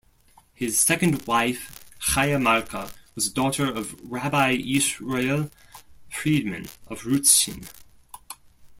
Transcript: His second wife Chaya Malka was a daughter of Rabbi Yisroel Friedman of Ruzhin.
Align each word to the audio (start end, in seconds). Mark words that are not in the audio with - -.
His 0.55 0.79
second 0.79 1.27
wife 1.27 1.85
Chaya 1.99 2.41
Malka 2.41 2.89
was 3.13 3.27
a 3.27 3.33
daughter 3.35 3.67
of 3.71 3.93
Rabbi 4.01 4.55
Yisroel 4.57 5.51
Friedman 6.09 6.65
of 6.87 7.03
Ruzhin. 7.03 7.67